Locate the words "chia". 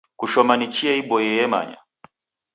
0.73-0.93